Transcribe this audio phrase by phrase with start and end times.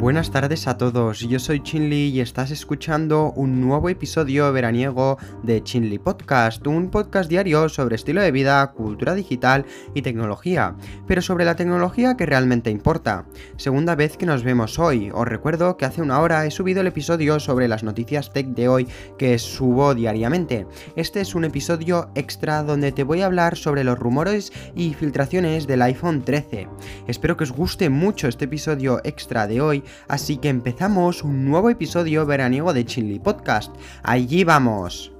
[0.00, 5.62] Buenas tardes a todos, yo soy Chinli y estás escuchando un nuevo episodio veraniego de
[5.62, 10.74] Chinli Podcast, un podcast diario sobre estilo de vida, cultura digital y tecnología,
[11.06, 13.26] pero sobre la tecnología que realmente importa.
[13.58, 16.86] Segunda vez que nos vemos hoy, os recuerdo que hace una hora he subido el
[16.86, 20.66] episodio sobre las noticias tech de hoy que subo diariamente.
[20.96, 25.66] Este es un episodio extra donde te voy a hablar sobre los rumores y filtraciones
[25.66, 26.68] del iPhone 13.
[27.06, 31.70] Espero que os guste mucho este episodio extra de hoy así que empezamos un nuevo
[31.70, 33.74] episodio veraniego de Chinli Podcast.
[34.02, 35.12] Allí vamos.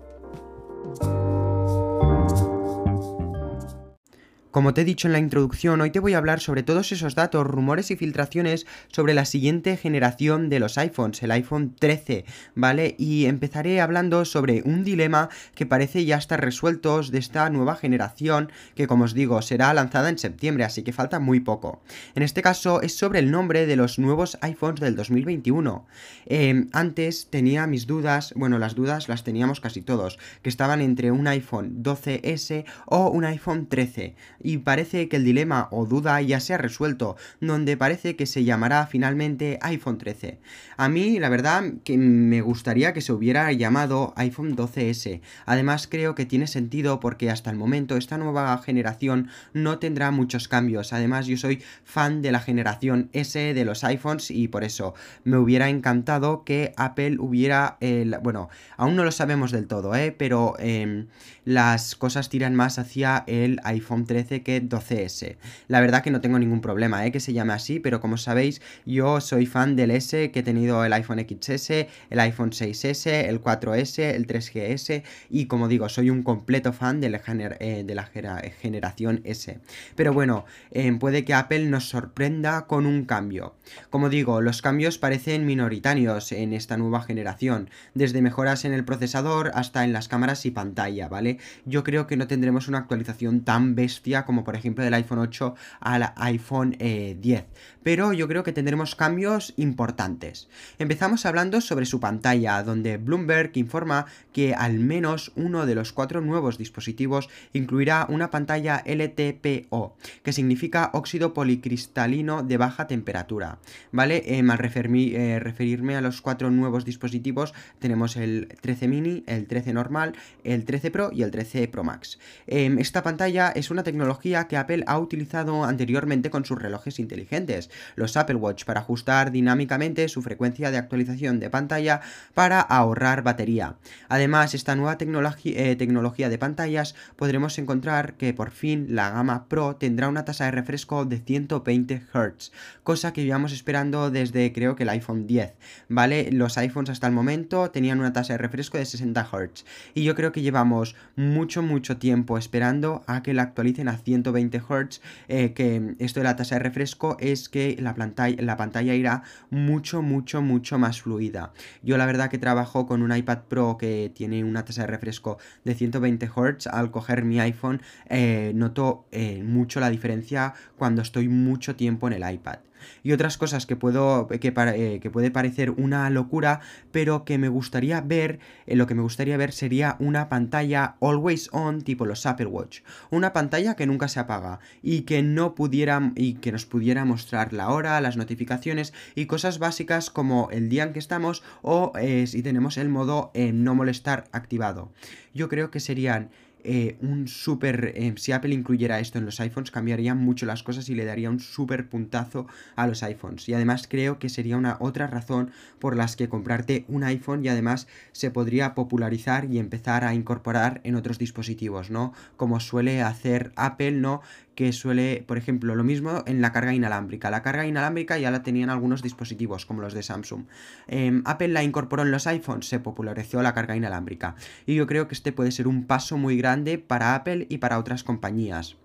[4.51, 7.15] Como te he dicho en la introducción, hoy te voy a hablar sobre todos esos
[7.15, 12.25] datos, rumores y filtraciones sobre la siguiente generación de los iPhones, el iPhone 13,
[12.57, 12.97] ¿vale?
[12.99, 18.51] Y empezaré hablando sobre un dilema que parece ya estar resuelto de esta nueva generación,
[18.75, 21.81] que como os digo, será lanzada en septiembre, así que falta muy poco.
[22.17, 25.87] En este caso es sobre el nombre de los nuevos iPhones del 2021.
[26.27, 31.13] Em, antes tenía mis dudas, bueno, las dudas las teníamos casi todos, que estaban entre
[31.13, 36.41] un iPhone 12S o un iPhone 13 y parece que el dilema o duda ya
[36.41, 40.39] se ha resuelto, donde parece que se llamará finalmente iPhone 13.
[40.77, 45.21] A mí, la verdad, que me gustaría que se hubiera llamado iPhone 12S.
[45.47, 50.49] Además, creo que tiene sentido porque hasta el momento esta nueva generación no tendrá muchos
[50.49, 50.93] cambios.
[50.93, 55.37] Además, yo soy fan de la generación S de los iPhones y por eso me
[55.37, 60.15] hubiera encantado que Apple hubiera, el, bueno, aún no lo sabemos del todo, ¿eh?
[60.17, 61.07] pero em,
[61.45, 65.37] las cosas tiran más hacia el iPhone 13 que 12S.
[65.69, 67.13] La verdad que no tengo ningún problema, ¿eh?
[67.13, 70.85] que se llame así, pero como sabéis, yo soy fan del S, que he tenido
[70.85, 71.71] el iPhone XS,
[72.11, 77.11] el iPhone 6S, el 4S, el 3GS, y como digo, soy un completo fan de
[77.11, 77.21] la,
[77.61, 79.59] eh, generación S.
[79.97, 83.57] Pero bueno, eh, puede que Apple nos sorprenda con un cambio.
[83.91, 89.51] Como digo, los cambios parecen minoritarios en esta nueva generación, desde mejoras en el procesador
[89.55, 91.39] hasta en las cámaras y pantalla, ¿vale?
[91.65, 95.55] Yo creo que no tendremos una actualización tan bestia como por ejemplo del iPhone 8
[95.81, 96.81] al iPhone 10.
[96.81, 97.47] Eh,
[97.83, 100.49] Pero yo creo que tendremos cambios importantes.
[100.79, 106.21] Empezamos hablando sobre su pantalla, donde Bloomberg informa que al menos uno de los cuatro
[106.21, 113.59] nuevos dispositivos incluirá una pantalla LTPO, que significa óxido policristalino de baja temperatura.
[113.93, 114.23] ¿Vale?
[114.27, 120.15] Eh, al referirme a los cuatro nuevos dispositivos, tenemos el 13 mini, el 13 normal,
[120.45, 122.19] el 13 Pro y el 13 Pro Max.
[122.47, 127.71] Em, esta pantalla es una tecnología que Apple ha utilizado anteriormente con sus relojes inteligentes,
[127.95, 132.01] los Apple Watch, para ajustar dinámicamente su frecuencia de actualización de pantalla
[132.35, 133.77] para ahorrar batería.
[134.09, 139.77] Además, esta nueva eh, tecnología de pantallas podremos encontrar que por fin la gama Pro
[139.77, 144.83] tendrá una tasa de refresco de 120 Hz, cosa que llevamos esperando desde creo que
[144.83, 145.55] el iPhone 10,
[145.89, 146.31] ¿vale?
[146.33, 150.15] Los iPhones hasta el momento tenían una tasa de refresco de 60 Hz y yo
[150.15, 155.53] creo que llevamos mucho mucho tiempo esperando a que la actualicen a 120 Hz, eh,
[155.53, 160.03] que esto de la tasa de refresco es que la pantalla, la pantalla irá mucho,
[160.03, 161.53] mucho, mucho más fluida.
[161.83, 165.39] Yo la verdad que trabajo con un iPad Pro que tiene una tasa de refresco
[165.65, 171.29] de 120 Hz, al coger mi iPhone eh, noto eh, mucho la diferencia cuando estoy
[171.29, 172.59] mucho tiempo en el iPad
[173.03, 176.61] y otras cosas que puedo que, eh, que puede parecer una locura
[176.93, 181.49] pero que me gustaría ver eh, lo que me gustaría ver sería una pantalla always
[181.53, 182.81] on tipo los Apple Watch.
[183.11, 187.53] Una pantalla que nunca se apaga y que no pudiera y que nos pudiera mostrar
[187.53, 192.27] la hora las notificaciones y cosas básicas como el día en que estamos o eh,
[192.27, 194.93] si tenemos el modo no molestar activado.
[195.35, 196.31] Yo creo que serían
[196.65, 197.93] eh, un súper...
[197.97, 201.31] Eh, si Apple incluyera esto en los iPhones, cambiaría mucho las cosas y le daría
[201.31, 203.49] un súper puntazo a los iPhones.
[203.49, 207.49] Y además creo que sería una otra razón por las que comprarte un iPhone y
[207.49, 212.13] además se podría popularizar y empezar a incorporar en otros dispositivos, ¿no?
[212.37, 214.23] Como suele hacer Apple, ¿no?
[214.61, 217.31] Que suele, por ejemplo, lo mismo en la carga inalámbrica.
[217.31, 220.45] La carga inalámbrica ya la tenían algunos dispositivos, como los de Samsung.
[220.87, 224.35] Em, Apple la incorporó en los iPhones, se popularizó la carga inalámbrica.
[224.67, 227.79] Y yo creo que este puede ser un paso muy grande para Apple y para
[227.79, 228.77] otras compañías.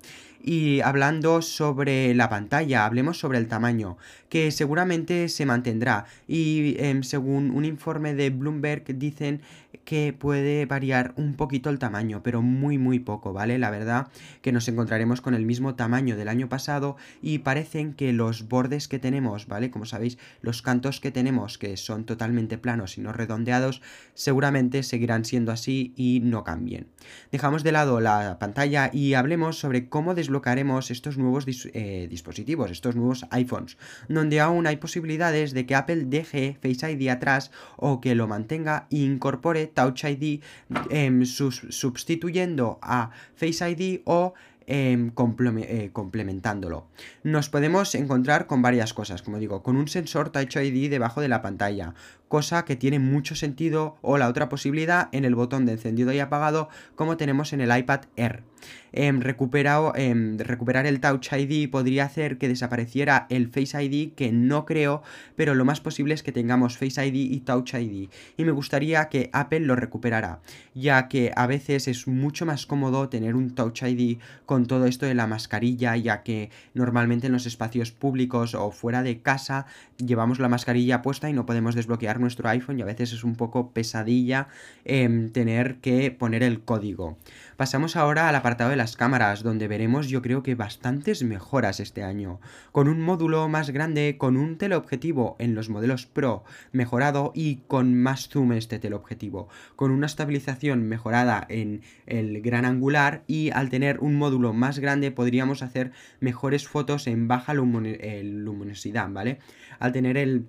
[0.43, 3.97] Y hablando sobre la pantalla, hablemos sobre el tamaño,
[4.29, 6.05] que seguramente se mantendrá.
[6.27, 9.41] Y em, según un informe de Bloomberg dicen
[9.85, 13.57] que puede variar un poquito el tamaño, pero muy muy poco, ¿vale?
[13.57, 14.07] La verdad
[14.41, 18.87] que nos encontraremos con el mismo tamaño del año pasado y parecen que los bordes
[18.87, 19.69] que tenemos, ¿vale?
[19.71, 23.81] Como sabéis, los cantos que tenemos, que son totalmente planos y no redondeados,
[24.13, 26.87] seguramente seguirán siendo así y no cambien.
[27.31, 32.95] Dejamos de lado la pantalla y hablemos sobre cómo desbloquearemos estos nuevos eh, dispositivos, estos
[32.95, 33.77] nuevos iPhones,
[34.10, 38.88] donde aún hay posibilidades de que Apple deje Face ID atrás o que lo mantenga
[38.89, 40.42] e incorpore Touch ID
[40.89, 44.33] em, sustituyendo a Face ID o
[44.68, 46.88] Em, eh, complementándolo.
[47.21, 51.28] Nos podemos encontrar con varias cosas, como digo, con un sensor Touch ID debajo de
[51.28, 51.94] la pantalla,
[52.35, 56.19] cosa que tiene mucho sentido, o la otra posibilidad en el botón de encendido y
[56.19, 58.43] apagado, como tenemos en el iPad Air.
[58.91, 64.31] Em, recuperado, em, recuperar el Touch ID podría hacer que desapareciera el Face ID, que
[64.31, 65.03] no creo,
[65.35, 68.09] pero lo más posible es que tengamos Face ID y Touch ID.
[68.37, 70.39] Y me gustaría que Apple lo recuperara,
[70.73, 75.05] ya que a veces es mucho más cómodo tener un Touch ID con todo esto
[75.05, 79.65] de la mascarilla, ya que normalmente en los espacios públicos o fuera de casa
[79.97, 83.36] llevamos la mascarilla puesta y no podemos desbloquear nuestro iPhone y a veces es un
[83.36, 84.48] poco pesadilla
[84.83, 87.18] em, tener que poner el código.
[87.56, 92.04] Pasamos ahora al apartado de las cámaras, donde veremos yo creo que bastantes mejoras este
[92.04, 92.42] año,
[92.72, 97.95] con un módulo más grande, con un teleobjetivo en los modelos Pro mejorado y con
[97.95, 104.00] más zoom este teleobjetivo, con una estabilización mejorada en el gran angular y al tener
[104.00, 109.39] un módulo más grande podríamos hacer mejores fotos en baja eh, luminosidad, ¿vale?
[109.80, 110.45] Al tener el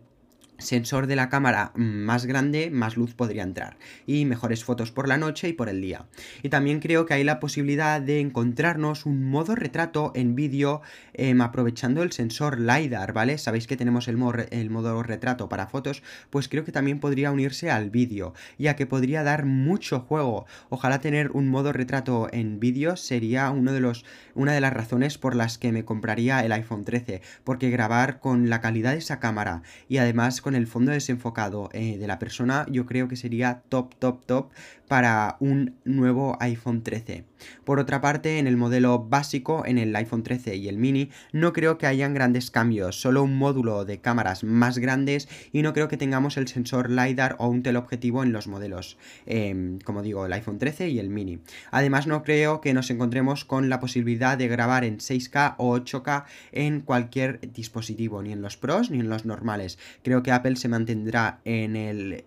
[0.58, 3.76] sensor de la cámara más grande, más luz podría entrar
[4.06, 6.06] y mejores fotos por la noche y por el día.
[6.42, 10.82] Y también creo que hay la posibilidad de encontrarnos un modo retrato en vídeo
[11.14, 13.38] em, aprovechando el sensor LiDAR, ¿vale?
[13.38, 14.16] Sabéis que tenemos el,
[14.50, 18.86] el modo retrato para fotos, pues creo que también podría unirse al vídeo, ya que
[18.86, 20.46] podría dar mucho juego.
[20.68, 24.04] Ojalá tener un modo retrato en vídeo sería uno de los,
[24.34, 28.48] una de las razones por las que me compraría el iPhone 13, porque grabar con
[28.50, 32.66] la calidad de esa cámara y además con el fondo desenfocado eh, de la persona,
[32.70, 34.52] yo creo que sería top, top, top
[34.86, 37.24] para un nuevo iPhone 13.
[37.64, 41.52] Por otra parte, en el modelo básico, en el iPhone 13 y el mini, no
[41.52, 45.88] creo que hayan grandes cambios, solo un módulo de cámaras más grandes y no creo
[45.88, 48.96] que tengamos el sensor LiDAR o un teleobjetivo en los modelos,
[49.26, 51.40] em, como digo, el iPhone 13 y el mini.
[51.72, 56.24] Además, no creo que nos encontremos con la posibilidad de grabar en 6K o 8K
[56.52, 59.78] en cualquier dispositivo, ni en los pros ni en los normales.
[60.04, 62.24] Creo que Apple se mantendrá en el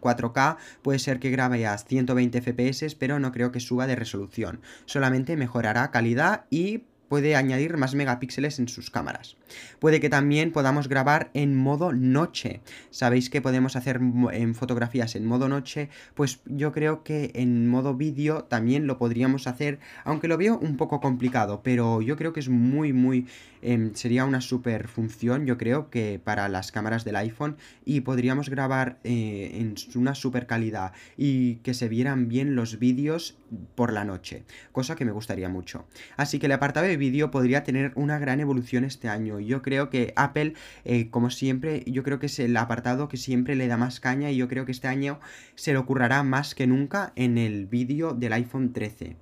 [0.00, 3.96] 4K, em, puede ser que grabe a 120 fps, pero no creo que suba de
[3.96, 4.60] resolución.
[4.84, 9.36] Solamente mejorará calidad y puede añadir más megapíxeles en sus cámaras.
[9.78, 12.60] Puede que también podamos grabar en modo noche.
[12.90, 14.00] Sabéis que podemos hacer
[14.32, 19.46] en fotografías en modo noche, pues yo creo que en modo vídeo también lo podríamos
[19.46, 23.26] hacer, aunque lo veo un poco complicado, pero yo creo que es muy muy
[23.62, 28.48] em, sería una super función, yo creo que para las cámaras del iPhone y podríamos
[28.48, 33.36] grabar eh, en una super calidad y que se vieran bien los vídeos
[33.74, 35.86] por la noche, cosa que me gustaría mucho.
[36.16, 39.40] Así que el apartado de vídeo podría tener una gran evolución este año.
[39.40, 40.54] Yo creo que Apple,
[40.84, 44.30] eh, como siempre, yo creo que es el apartado que siempre le da más caña
[44.30, 45.20] y yo creo que este año
[45.54, 49.16] se le ocurrirá más que nunca en el vídeo del iPhone 13.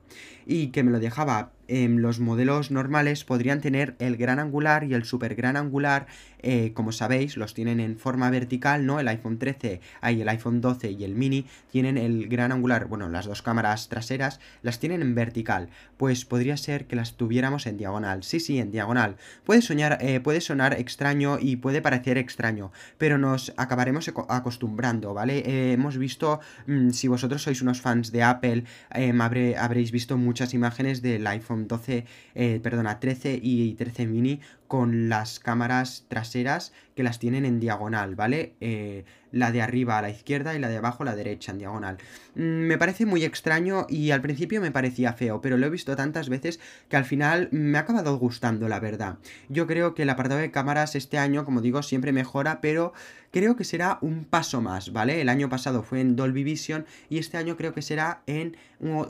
[0.46, 4.94] Y que me lo dejaba Em, los modelos normales podrían tener el gran angular y
[4.94, 6.06] el super gran angular,
[6.42, 9.00] eh, como sabéis, los tienen en forma vertical, ¿no?
[9.00, 13.08] El iPhone 13, ahí el iPhone 12 y el mini tienen el gran angular, bueno,
[13.08, 17.78] las dos cámaras traseras las tienen en vertical, pues podría ser que las tuviéramos en
[17.78, 19.16] diagonal, sí, sí, en diagonal.
[19.44, 25.38] Puede, soñar, eh, puede sonar extraño y puede parecer extraño, pero nos acabaremos acostumbrando, ¿vale?
[25.38, 30.52] Eh, hemos visto, mm, si vosotros sois unos fans de Apple, em, habréis visto muchas
[30.52, 37.02] imágenes del iPhone 12, eh, perdona, 13 y 13 mini con las cámaras traseras que
[37.02, 38.54] las tienen en diagonal, ¿vale?
[38.60, 41.58] Eh, la de arriba a la izquierda y la de abajo a la derecha en
[41.58, 41.98] diagonal.
[42.34, 45.94] Mm, me parece muy extraño y al principio me parecía feo, pero lo he visto
[45.96, 49.18] tantas veces que al final me ha acabado gustando, la verdad.
[49.48, 52.92] Yo creo que el apartado de cámaras este año, como digo, siempre mejora, pero
[53.32, 55.20] creo que será un paso más, ¿vale?
[55.20, 58.56] El año pasado fue en Dolby Vision y este año creo que será en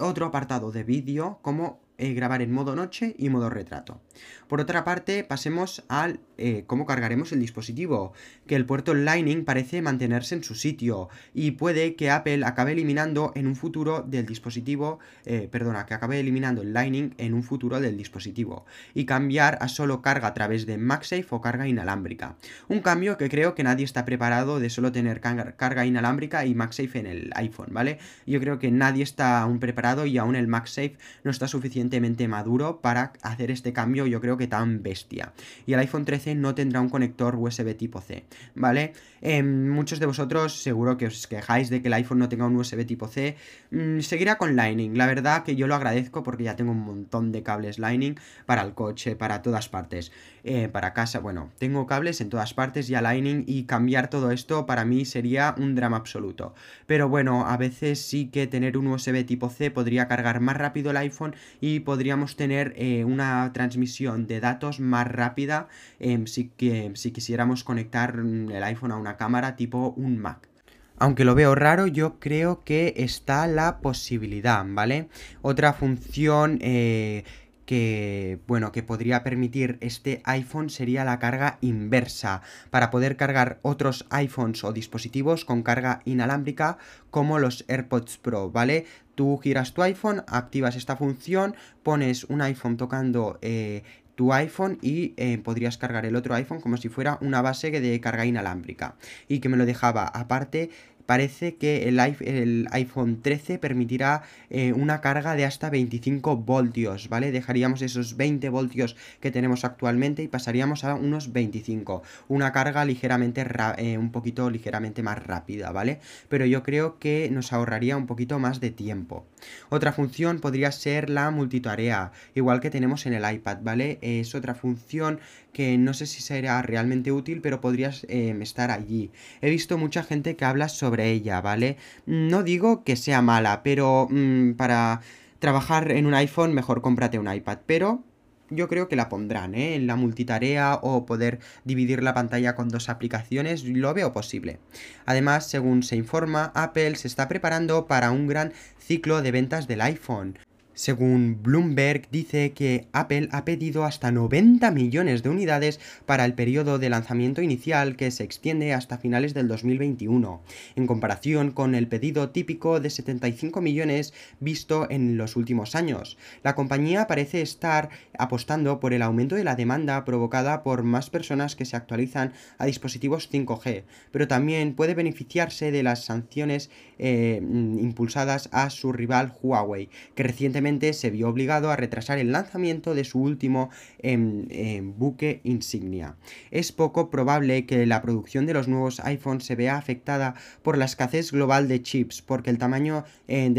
[0.00, 4.00] otro apartado de vídeo como eh, grabar en modo noche y modo retrato.
[4.48, 8.12] Por otra parte, pasemos al eh, cómo cargaremos el dispositivo,
[8.48, 13.30] que el puerto Lightning parece mantenerse en su sitio y puede que Apple acabe eliminando
[13.36, 17.78] en un futuro del dispositivo, eh, perdona, que acabe eliminando el Lightning en un futuro
[17.78, 22.36] del dispositivo y cambiar a solo carga a través de MagSafe o carga inalámbrica.
[22.66, 26.98] Un cambio que creo que nadie está preparado de solo tener carga inalámbrica y MagSafe
[26.98, 27.98] en el iPhone, ¿vale?
[28.26, 32.28] Yo creo que nadie está aún preparado y aún el MagSafe no está suficiente suficientemente
[32.28, 35.32] maduro para hacer este cambio yo creo que tan bestia.
[35.66, 38.24] Y el iPhone 13 no tendrá un conector USB tipo C,
[38.54, 38.92] ¿vale?
[39.20, 42.56] Em, muchos de vosotros seguro que os quejáis de que el iPhone no tenga un
[42.56, 43.36] USB tipo C.
[43.70, 47.32] Mm, seguirá con Lightning, la verdad que yo lo agradezco porque ya tengo un montón
[47.32, 50.12] de cables Lightning para el coche, para todas partes.
[50.46, 54.66] Eh, para casa, bueno, tengo cables en todas partes ya Lightning y cambiar todo esto
[54.66, 56.54] para mí sería un drama absoluto.
[56.86, 60.90] Pero bueno, a veces sí que tener un USB tipo C podría cargar más rápido
[60.90, 65.68] el iPhone y podríamos tener eh, una transmisión de datos más rápida
[66.00, 70.48] em, si, que, si quisiéramos conectar el iPhone a una cámara tipo un Mac.
[70.96, 75.08] Aunque lo veo raro, yo creo que está la posibilidad, ¿vale?
[75.42, 77.24] Otra función eh,
[77.66, 84.06] que, bueno, que podría permitir este iPhone sería la carga inversa, para poder cargar otros
[84.10, 86.78] iPhones o dispositivos con carga inalámbrica
[87.10, 88.86] como los AirPods Pro, ¿vale?
[89.14, 93.82] Tú giras tu iPhone, activas esta función, pones un iPhone tocando eh,
[94.14, 98.00] tu iPhone y eh, podrías cargar el otro iPhone como si fuera una base de
[98.00, 98.96] carga inalámbrica
[99.28, 100.70] y que me lo dejaba aparte
[101.06, 107.32] parece que el, iPhone 13 permitirá eh, una carga de hasta 25 voltios, ¿vale?
[107.32, 112.02] Dejaríamos esos 20 voltios que tenemos actualmente y pasaríamos a unos 25.
[112.28, 113.46] Una carga ligeramente,
[113.78, 116.00] eh, un poquito ligeramente más rápida, ¿vale?
[116.28, 119.26] Pero yo creo que nos ahorraría un poquito más de tiempo.
[119.68, 123.98] Otra función podría ser la multitarea, igual que tenemos en el iPad, ¿vale?
[124.00, 125.20] Es otra función
[125.54, 129.10] que no sé si será realmente útil, pero podrías em, estar allí.
[129.40, 131.78] He visto mucha gente que habla sobre ella, ¿vale?
[132.04, 135.00] No digo que sea mala, pero mm, para
[135.38, 138.04] trabajar en un iPhone mejor cómprate un iPad, pero
[138.50, 139.74] yo creo que la pondrán, ¿eh?
[139.74, 144.58] En la multitarea o poder dividir la pantalla con dos aplicaciones, lo veo posible.
[145.06, 149.80] Además, según se informa, Apple se está preparando para un gran ciclo de ventas del
[149.80, 150.38] iPhone.
[150.74, 156.80] Según Bloomberg, dice que Apple ha pedido hasta 90 millones de unidades para el periodo
[156.80, 160.42] de lanzamiento inicial que se extiende hasta finales del 2021,
[160.74, 166.18] en comparación con el pedido típico de 75 millones visto en los últimos años.
[166.42, 171.54] La compañía parece estar apostando por el aumento de la demanda provocada por más personas
[171.54, 178.48] que se actualizan a dispositivos 5G, pero también puede beneficiarse de las sanciones eh, impulsadas
[178.50, 183.20] a su rival Huawei, que recientemente se vio obligado a retrasar el lanzamiento de su
[183.20, 183.68] último
[183.98, 186.16] em, em, buque insignia.
[186.50, 190.86] Es poco probable que la producción de los nuevos iPhones se vea afectada por la
[190.86, 193.52] escasez global de chips, porque el tamaño, eh,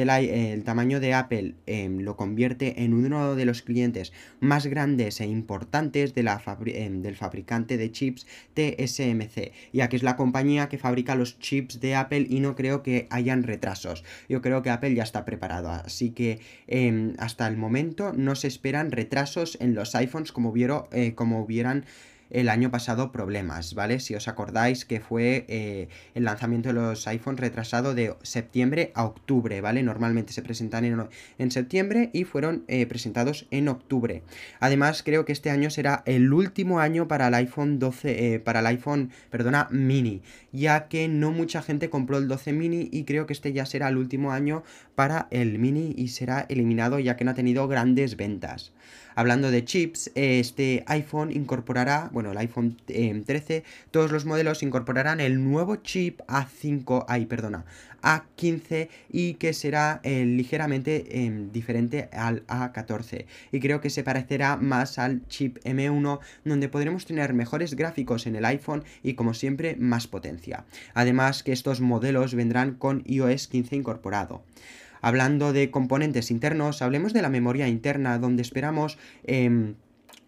[0.54, 5.28] el tamaño de Apple em, lo convierte en uno de los clientes más grandes e
[5.28, 11.16] importantes de la del fabricante de chips TSMC, ya que es la compañía que fabrica
[11.16, 14.04] los chips de Apple y no creo que hayan retrasos.
[14.28, 16.40] Yo creo que Apple ya está preparado, así que
[17.20, 21.86] hasta el momento no se esperan retrasos en los iPhones como, vieron, eh, como hubieran
[22.30, 24.00] el año pasado problemas, ¿vale?
[24.00, 29.06] Si os acordáis que fue eh, el lanzamiento de los iPhones retrasado de septiembre a
[29.06, 29.84] octubre, ¿vale?
[29.84, 30.86] Normalmente se presentan
[31.38, 34.24] en, septiembre y fueron eh, presentados en octubre.
[34.60, 38.60] Además, creo que este año será el último año para el iPhone 12, eh, para
[38.60, 43.26] el iPhone, perdona, mini, ya que no mucha gente compró el 12 mini y creo
[43.26, 44.64] que este ya será el último año
[44.96, 48.74] para el mini y será eliminado ya que no ha tenido grandes ventas.
[49.16, 55.22] Hablando de chips, este iPhone incorporará, bueno, el iPhone 13, em, todos los modelos incorporarán
[55.22, 57.64] el nuevo chip A5, ay, perdona,
[58.02, 63.26] A15 y que será eh, ligeramente em, diferente al A14.
[63.54, 68.36] Y creo que se parecerá más al chip M1, donde podremos tener mejores gráficos en
[68.36, 70.66] el iPhone y como siempre más potencia.
[70.94, 74.44] Además que estos modelos vendrán con iOS 15 incorporado.
[75.06, 78.98] Hablando de componentes internos, hablemos de la memoria interna, donde esperamos...
[79.26, 79.76] Em,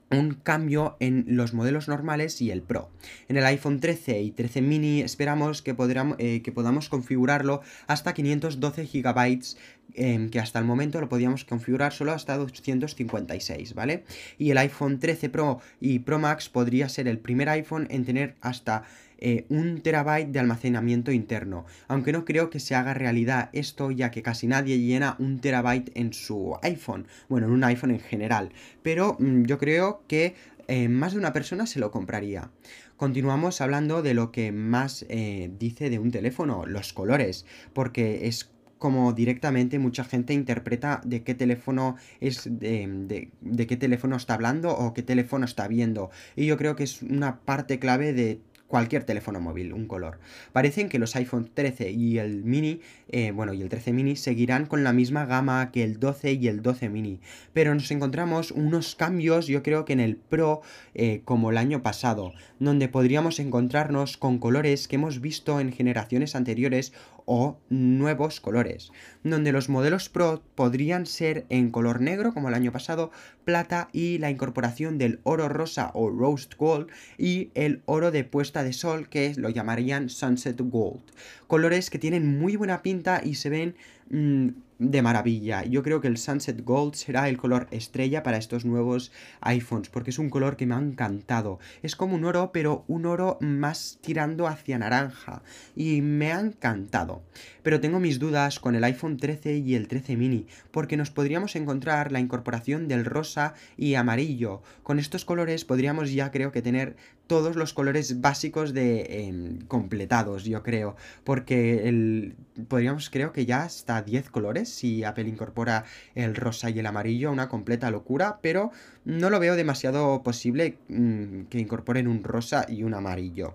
[0.10, 2.90] un cambio en los modelos normales y el Pro.
[3.28, 5.76] En el iPhone 13 y 13 mini esperamos que,
[6.20, 9.58] eh, que podamos configurarlo hasta 512 GB,
[9.96, 14.06] em, que hasta el momento lo podíamos configurar solo hasta 256, ¿vale?
[14.38, 18.36] Y el iPhone 13 Pro y Pro Max podría ser el primer iPhone en tener
[18.40, 18.84] hasta
[19.20, 24.12] eh, un terabyte de almacenamiento interno, aunque no creo que se haga realidad esto ya
[24.12, 28.52] que casi nadie llena un terabyte en su iPhone, bueno, en un iPhone en general,
[28.84, 30.36] pero mm, yo creo que
[30.68, 32.52] eh, más de una persona se lo compraría.
[32.98, 38.52] Continuamos hablando de lo que más eh, dice de un teléfono, los colores, porque es
[38.78, 44.72] como directamente mucha gente interpreta de qué teléfono es de, de, qué teléfono está hablando
[44.72, 46.10] o qué teléfono está viendo.
[46.36, 50.20] Y yo creo que es una parte clave de cualquier teléfono móvil, un color.
[50.52, 54.66] Parecen que los iPhone 13 y el mini, eh, bueno, y el 13 mini seguirán
[54.66, 57.20] con la misma gama que el 12 y el 12 mini,
[57.54, 60.62] pero nos encontramos unos cambios, yo creo que en el Pro,
[60.94, 66.36] eh, como el año pasado, donde podríamos encontrarnos con colores que hemos visto en generaciones
[66.36, 66.94] anteriores
[67.28, 68.92] o nuevos colores,
[69.24, 73.12] donde los modelos Pro podrían ser en color negro como el año pasado,
[73.44, 78.64] plata y la incorporación del oro rosa o roast gold y el oro de puesta
[78.64, 81.04] de sol que lo llamarían sunset gold.
[81.48, 83.76] Colores que tienen muy buena pinta y se ven
[84.10, 84.48] mm,
[84.80, 85.64] de maravilla.
[85.64, 90.12] Yo creo que el Sunset Gold será el color estrella para estos nuevos iPhones, porque
[90.12, 91.60] es un color que me ha encantado.
[91.82, 95.42] Es como un oro, pero un oro más tirando hacia naranja.
[95.76, 97.24] Y me ha encantado.
[97.64, 101.56] Pero tengo mis dudas con el iPhone 13 y el 13 mini, porque nos podríamos
[101.56, 104.62] encontrar la incorporación del rosa y amarillo.
[104.84, 106.96] Con estos colores podríamos ya creo que tener
[107.28, 110.96] todos los colores básicos de em, completados, yo creo.
[111.24, 112.36] Porque el,
[112.68, 117.32] podríamos, creo que ya hasta 10 colores si Apple incorpora el rosa y el amarillo,
[117.32, 118.72] una completa locura, pero
[119.06, 123.54] no lo veo demasiado posible mm, que incorporen un rosa y un amarillo.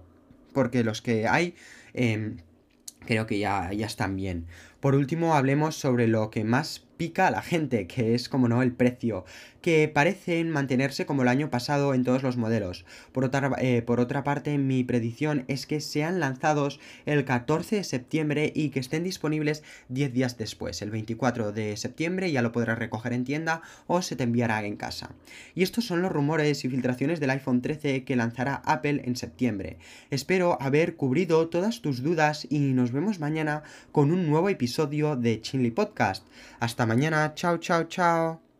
[0.53, 1.55] Porque los que hay...
[1.95, 2.37] Em,
[3.05, 4.47] creo que ya, ya están bien.
[4.81, 8.63] Por último, hablemos sobre lo que más pica a la gente, que es como no
[8.63, 9.25] el precio,
[9.61, 12.85] que parecen mantenerse como el año pasado en todos los modelos.
[13.13, 17.85] Por otra, eh, por otra parte, mi predicción es que sean lanzados el 14 de
[17.85, 20.83] septiembre y que estén disponibles 10 días después.
[20.83, 24.77] El 24 de septiembre ya lo podrás recoger en tienda o se te enviará en
[24.77, 25.11] casa.
[25.55, 29.79] Y estos son los rumores y filtraciones del iPhone 13 que lanzará Apple en septiembre.
[30.11, 35.41] Espero haber cubrido todas tus dudas y nos vemos mañana con un nuevo episodio de
[35.41, 36.25] Chinley Podcast.
[36.83, 38.52] Hasta mañana, chao, chao, chao.